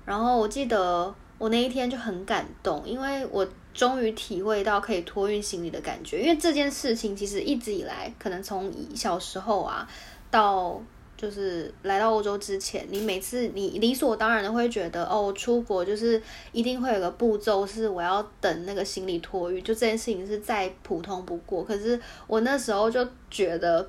[0.05, 6.21] 然后我记得我那一天就很感动，因为我终于体会到可以托运行李的感觉。
[6.21, 9.89] 因为这件事情其实一直以来，可能从小时候啊
[10.31, 10.83] 到
[11.17, 21.63] 就是来到欧洲之前，你每次你理所当然的会觉得，哦，出国就是一定会有个步骤，是我要等那个行李托运，就这件事情是再普通不过。
[21.63, 23.89] 可是我那时候就觉得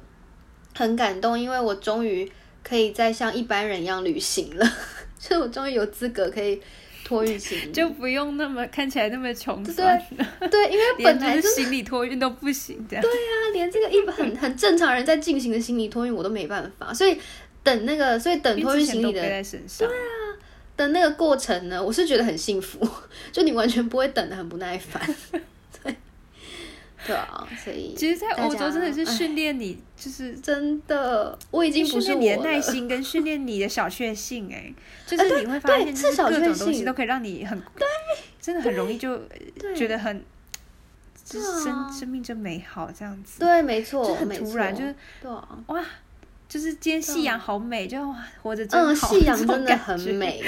[0.73, 2.29] 很感动，因为我终于
[2.63, 4.65] 可以再像一般人一样旅行了，
[5.19, 6.61] 就我终于有资格可以
[7.03, 10.01] 托运行李，就不用那么看起来那么穷对酸，
[10.49, 12.85] 对，因为 本来行李托运都不行。
[12.87, 13.03] 对啊，
[13.53, 17.17] 连这个一般很很正常人在进行的行李托运我都没办法，所以
[17.63, 19.87] 等那个，所以等托运行李的在身上，
[20.77, 22.87] 的那个过程呢，我是觉得很幸福，
[23.31, 25.01] 就你完全不会等的很不耐烦，
[27.07, 32.61] 对，啊，所以其实，在欧洲真的是哎训练你，就是真的，我已经不训是你的耐。
[32.61, 34.71] 心跟训练你的小确幸、哎，
[35.07, 37.87] 就是你会发对现，就是各种东西都可以让你很，对，
[38.39, 39.17] 真的很容易就
[39.59, 40.23] 对觉得很，
[41.25, 45.83] 就是生生命真美好这样子，对，没错，就很突然，就是对啊，哇，
[46.47, 49.75] 就是今天夕阳好美，就哇活着真嗯，好，夕阳真的。
[49.75, 50.43] 很美，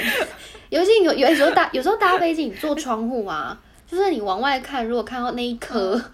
[0.70, 6.04] 尤其有有时候搭有时候搭飞机，你坐窗户啊，就是你往外看，如果看到那一颗嗯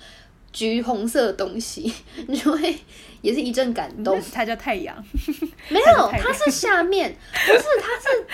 [0.52, 1.92] 橘红色的东西，
[2.28, 2.76] 你就会
[3.22, 4.20] 也是一阵感动。
[4.32, 4.96] 它叫太阳，
[5.68, 8.26] 没有， 它是下面，不是，它是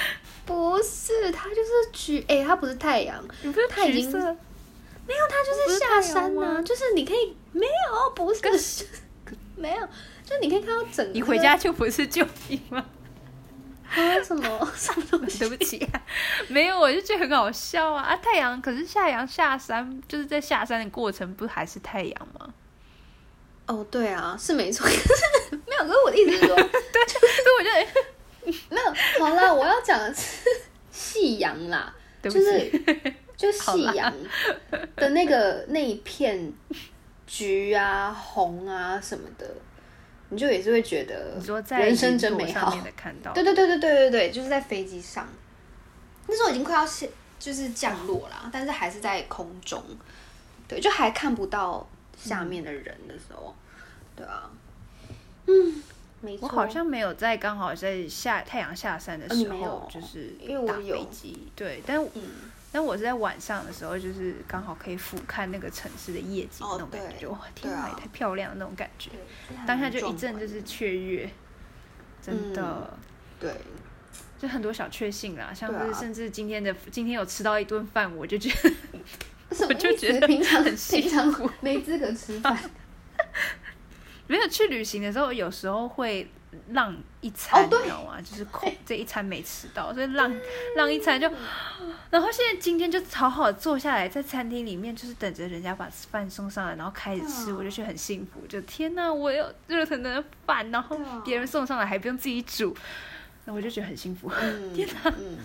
[0.44, 1.30] 不是？
[1.30, 3.22] 它就是橘，哎、它不是太阳，
[3.70, 4.10] 它已经？
[4.12, 8.84] 没有，它就是下山呐、吗就是你可以没有，不是，
[9.56, 9.88] 没有，
[10.24, 11.12] 就你可以看到整个。
[11.12, 12.84] 你回家就不是救兵吗？
[13.90, 14.22] 啊？
[14.22, 15.38] 什么 什么东西？
[15.40, 16.02] 对不起、啊，
[16.48, 18.02] 没有，我就觉得很好笑啊！
[18.02, 22.52] 啊，太阳可是下阳下山，就是在下山的过程，不还是太阳吗？
[23.66, 24.86] 哦，对啊，是没错，
[25.66, 25.84] 没有。
[25.84, 26.64] 可是我的意思是说，对
[27.08, 27.70] 所以我就
[28.68, 29.24] 没有。
[29.24, 30.48] 好啦，我要讲的是
[30.90, 34.12] 夕阳啦，对不就，是就夕阳
[34.94, 36.52] 的那个那一片
[37.26, 39.52] 橘啊、红啊什么的，
[40.28, 42.84] 你就也是会觉得你说在人生真美好上面。
[42.84, 45.26] 的看到，对对对对对对对，就是在飞机上，
[46.26, 47.06] 那时候已经快要下
[47.38, 49.82] 就是降落啦，但是还是在空中，
[50.66, 53.54] 对，就还看不到下面的人的时候，
[54.16, 54.50] 对啊，
[55.46, 55.82] 嗯，
[56.22, 62.22] 没错，我好像没有在刚好在下太阳下山的时候就是因为我打有飞机，对，但嗯，
[62.76, 69.08] 但我是在晚上的时候，就是刚好可以俯瞰那个城市的夜景哦那种感对觉，哇，天哪，太漂亮了那种感觉，
[69.48, 71.30] 对，当下就一阵就是雀跃，
[72.20, 72.90] 真的。
[72.92, 72.98] 嗯
[73.40, 73.50] 对，
[74.38, 78.74] 就很多小确幸啦，像是甚至今天的今天有吃到一顿饭，我就觉得
[79.68, 82.58] 我就觉得平常很幸平常福没资格吃饭，
[84.28, 86.30] 没有去旅行的时候，有时候会
[86.70, 88.20] 浪一餐，你知道吗？
[88.20, 90.34] 就是空这一餐没吃到，所以浪
[90.76, 91.30] 浪一餐就，
[92.10, 102.74] 然后现在今天就好好坐下来，在餐厅里面就是等着人家把饭送上来，然后开始吃，我就觉得很幸福，就天哪，我有热腾腾的饭，然后别人送上来还不用自己煮，
[103.44, 104.30] 那我就觉得很幸福。
[104.40, 105.38] 嗯， 天哪，嗯，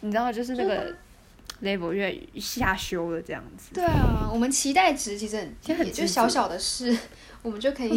[0.00, 0.94] 你知道，就是那个
[1.62, 3.72] level 越下修了这样子。
[3.74, 6.96] 对啊，我们期待值其实很其实很低，就小小的事，
[7.42, 7.96] 我们就可以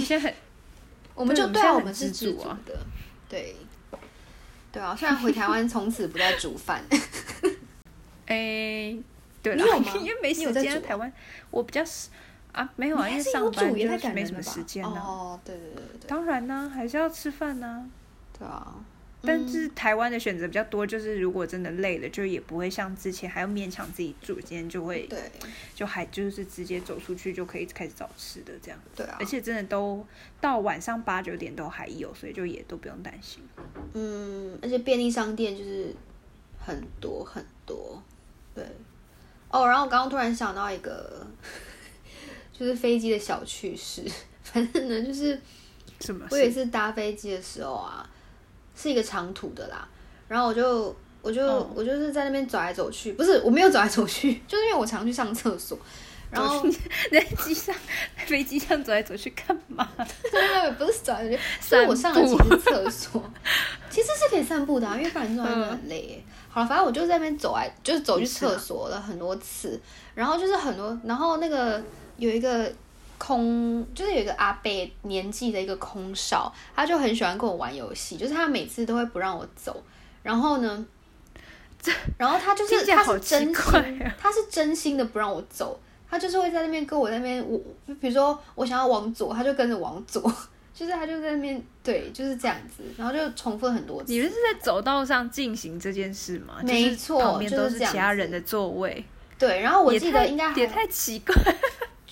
[1.15, 2.85] 我们就对啊，对我们是知足啊知足的，
[3.29, 3.55] 对，
[4.71, 4.95] 对啊。
[4.95, 6.83] 虽然回台湾从此不再煮饭，
[8.27, 8.99] 诶，
[9.43, 11.11] 对啦你有吗 因为没时间台湾
[11.51, 12.09] 我比较少
[12.53, 15.01] 啊，没有啊，因为上班就是没什么时间呢。
[15.03, 17.89] 哦，对对对对当然呢，还是要吃饭呢。
[18.37, 18.75] 对啊。
[19.25, 25.19] 但嗯是台湾的选择比较多，就是如果真的累了，就也不会像之前还要勉强自己住，今天就会对
[25.73, 28.79] 就还就是直接走出去就可以开始找吃的这样。
[28.95, 30.05] 对啊而，且真的都
[30.41, 33.41] 到晚上八九点都还有，所以就也都不用担心。
[33.93, 35.95] 嗯，而且便利商店就是
[36.59, 38.03] 很多很多，
[38.53, 38.65] 对。
[39.49, 41.25] 哦，然后我刚刚突然想到一个，
[42.51, 44.03] 就是飞机的小趣事。
[44.43, 45.39] 反正呢，就是
[46.01, 46.55] 什么我有一事？
[46.55, 48.09] 次搭飞机的时候啊，
[48.75, 49.87] 是一个长途的啦，
[50.27, 51.69] 然后我就我就、嗯。
[51.75, 55.77] 我就是在那边走来走去，不是我没有走来走去， 就是因为我常去上厕所，
[56.31, 56.71] 然后你
[57.11, 57.75] 在机上
[58.25, 59.87] 飞机上走来走去干嘛？
[60.31, 63.23] 对，不是走来走去， 是我上了几次厕所，
[63.89, 66.01] 其实是可以散步的、啊，因为不然坐在那很累。
[66.01, 66.23] 耶。
[66.49, 69.79] 好了，反正我就在那边走来，就是走去厕所了很多次，
[70.13, 71.81] 然后就是很多，然后那个
[72.17, 72.71] 有一个
[73.25, 74.69] 空，就是有一个阿伯
[75.03, 79.81] 年纪的一个空少，他就很喜欢跟我玩游戏，就是他每次都会不让我走，
[80.21, 80.85] 然后呢，
[82.19, 87.57] 然后他就是他是真心，他是真心的不让我走，他就是会在那边跟我那边我，
[88.01, 90.21] 比如说我想要往左，他就跟着往左，
[90.75, 94.11] 就是他就在那边对，就是这样子，然后就重复很多次。
[94.11, 96.55] 你们是在走道上进行这件事吗？
[96.61, 99.05] 没错，旁边都是其他人的座位。
[99.39, 101.33] 对，然后我记得应该也太奇怪。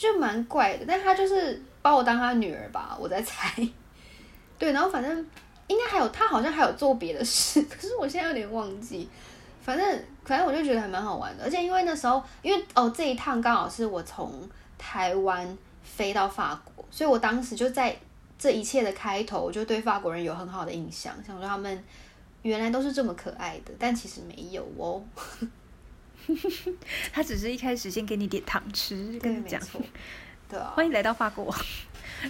[0.02, 3.56] 就蛮怪的，但他就是把我当他女儿吧，我在猜。
[4.58, 5.16] 对，然后反正
[5.68, 9.08] 应该还有他好像还有做别的事，可是我现在有点忘记。
[9.62, 14.42] 反正反正我就觉得还蛮好玩的，而且因为那时候因为哦这一趟刚好是我从
[14.76, 17.96] 台湾飞到法国，所以我当时就在
[18.40, 21.84] 这一切的开头，我就对法国人有很好的印象，想说他们
[22.42, 25.04] 原来都是这么可爱的，但其实没有哦。
[27.12, 29.62] 他只是一开始先给你点糖吃，跟你讲，
[30.50, 31.54] 对啊， 欢迎来到法国，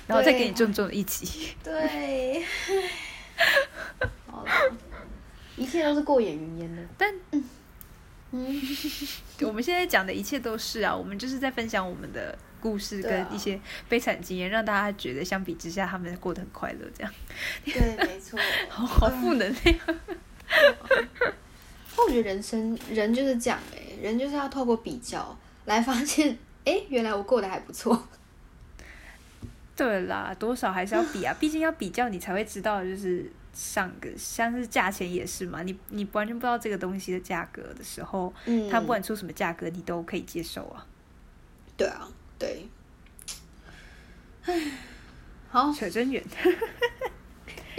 [0.08, 1.50] 然后再给你重重的一击。
[1.64, 2.44] 对，
[4.28, 4.52] 好了，
[5.56, 6.82] 一切都是过眼云烟的。
[6.98, 7.14] 但，
[8.32, 8.62] 嗯，
[9.42, 16.90] 我们现在讲的一切都是啊，我们就是在分享我们的故事跟一些悲惨经验，让大家觉得相比之下，他们过得很快乐。
[16.96, 17.14] 这样，
[17.66, 18.40] 对，没错，
[18.70, 19.78] 好好负能量。
[21.98, 28.08] 我觉得人生人就是这样哎，人就是要透过比较来发现，哎，原来我过得还不错。
[29.76, 40.86] 对啦，多少还是要比啊，毕竟要比较，你才会知道，就是上个像是价钱也是嘛，你你完全不知道这个东西的价格的时候，嗯，它不管出什么价格，你都可以接受啊。
[41.78, 42.68] 对啊，对。
[44.44, 44.72] 唉，
[45.50, 46.24] 好，扯真远。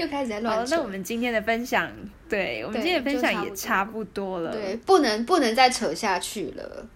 [0.03, 0.59] 又开始在乱。
[0.59, 1.91] 好，那我们今天的分享，
[2.29, 4.53] 对我们今天的分享也差不多了。
[4.53, 6.87] 对，不能不能再扯下去了。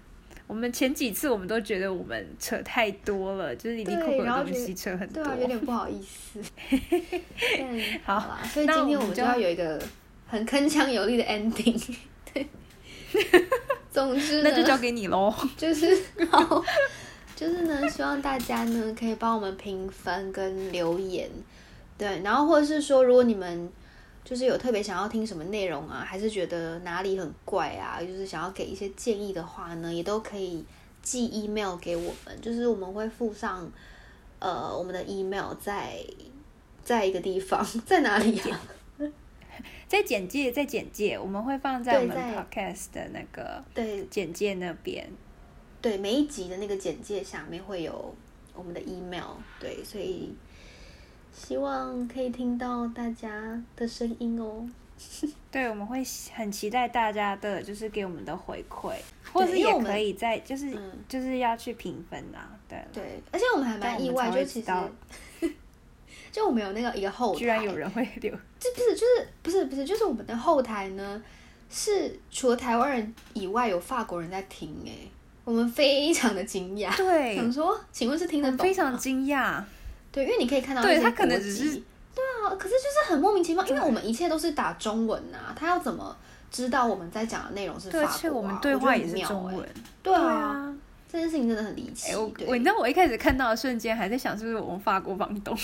[0.47, 6.41] 我们前几次我们都觉得我们扯太多了，就是离离扣扣的东西扯很多，有点不好 意思。
[8.05, 9.83] 好啦，所以今天我们就要有一个
[10.29, 11.97] 很铿锵有力的 ending。
[12.33, 12.47] 对，
[13.91, 15.35] 总之那就交给你喽。
[15.57, 15.99] 就是
[16.31, 16.65] 好，
[17.35, 21.29] 就是呢，希望大家呢可以帮我们评分跟留言。
[21.99, 23.71] 对，然后或者是说，如果你们
[24.23, 30.65] 就是有特别想要听什么内容啊，还是觉得哪里很怪啊，就是想要给一些建议的话呢，也都可以
[31.01, 33.71] 寄 email 给我们，就是我们会附上
[34.41, 35.97] 呃我们的 email 在
[36.85, 38.61] 在一个地方，在哪里呀？
[39.89, 45.09] 在简介，在简介，我们会放在我们 podcast 的那个对简介那边，
[45.81, 48.15] 对每一集的那个简介下面会有
[48.55, 50.35] 我们的 email，对，所以。
[51.37, 54.68] 希望可以听到大家的声音哦。
[55.53, 56.03] 对，我们会
[56.34, 58.95] 很期待大家的，就是给我们的回馈，
[59.32, 60.74] 或者也可以在，就是
[61.07, 62.49] 就是要去评分啊。
[62.66, 64.72] 对对，而且我们还蛮意外，就其实，
[66.32, 71.22] 就我们有那个一个后台，居然有人会留，这不是就是不是不是，就是我们的后台呢，
[71.70, 74.93] 是除了台湾人以外，有法国人在听哎，
[75.45, 76.97] 我们非常的惊讶。
[76.97, 78.59] 对，想说，请问是听得懂？
[78.59, 79.62] 非常惊讶。
[80.17, 81.75] 对，因为你可以看到对他可能只是
[82.14, 86.17] 对啊，可是就是很莫名其妙，因为我们一切都是打中文呐，他要怎么
[86.51, 88.31] 知道我们在讲的内容是法国？
[88.33, 89.69] 我们对话也是中文，
[90.03, 90.75] 对啊，
[91.12, 92.14] 这件事情真的很离奇。
[92.14, 95.55] 我我你知道我一开始看到的瞬间还在想，是不是我们法国房东？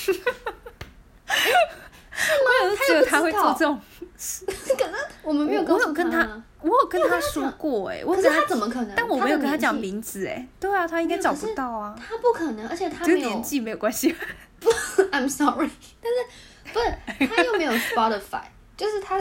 [2.23, 2.77] 是吗？
[2.79, 3.81] 他有他会做这种，
[4.79, 8.93] 可能我们没有，我有跟他，我有跟他说过，哎，可是他怎么可能？
[8.97, 14.15] 但我没有跟他讲名字，哎，对啊，他应该找不到啊，他不可能，而且他跟年纪没有关系。
[14.61, 14.71] 不
[15.11, 15.69] ，I'm sorry，
[16.01, 16.19] 但是
[16.73, 18.43] 不是他又没有 Spotify，
[18.77, 19.19] 就是他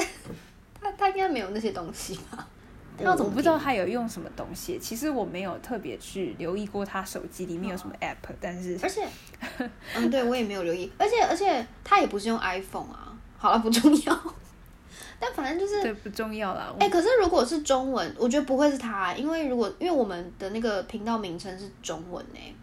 [0.79, 2.47] 他他应该没有那些东西吧？
[3.03, 4.77] 我怎么不知道他有用什么东西？
[4.79, 9.07] 其实我没有特别去留意过他手机里面有什么 App，但是而且
[9.95, 13.17] 嗯，对我也没有留意，而且而且他也不是用 iPhone 啊。
[13.37, 14.35] 好了，不重要，
[15.19, 16.73] 但反正就是对不重要啦。
[16.79, 22.53] 哎，可是如果是中文，我觉得不会是他，因为如果因为我们的那个频道名称是中文哎。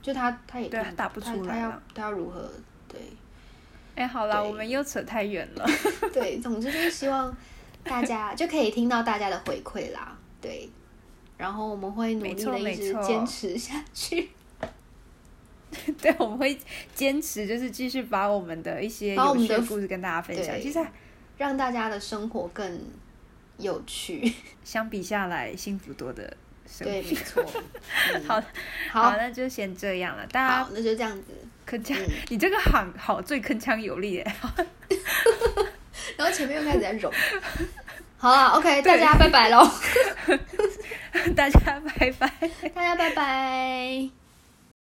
[0.00, 1.82] 就他，他也对打不出来了。
[1.94, 2.46] 他要如何？
[2.86, 3.00] 对，
[3.94, 5.66] 哎，好了，我们又扯太远了。
[6.12, 7.34] 对，总之就是希望
[7.88, 10.16] 大家就可以听到大家的回馈啦。
[10.40, 10.68] 对，
[11.36, 14.30] 然后我们会努力的一直坚持下去。
[16.00, 16.58] 对，我们会
[16.94, 20.78] 坚持，就是继续把我们的一些有趣的故事跟大家分享，其实
[21.36, 22.80] 让大家的生活更
[23.58, 24.32] 有趣。
[24.62, 26.36] 相比下来，幸福多的。
[26.78, 27.44] 对，没错。
[28.26, 28.42] 好，
[28.90, 30.26] 好，那就先这样了。
[30.28, 31.24] 大家，那就这样子。
[31.68, 34.34] 铿锵，你这个喊好最铿锵有力耶。
[36.16, 37.12] 然后前面又开始在揉。
[38.16, 39.70] 好了，OK，大家拜拜喽。
[41.36, 42.30] 大家拜拜，
[42.74, 44.23] 大家拜拜。